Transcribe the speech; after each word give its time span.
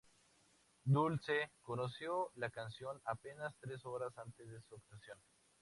Dulce 0.85 1.51
conoció 1.61 2.31
la 2.37 2.49
canción 2.49 2.99
apenas 3.05 3.53
tres 3.59 3.85
horas 3.85 4.17
antes 4.17 4.49
de 4.49 4.59
su 4.63 4.73
actuación. 4.73 5.19